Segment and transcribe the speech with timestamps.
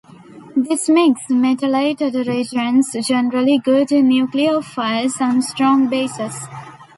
[0.55, 6.47] This makes metallated reagents generally good nucleophiles, and strong bases.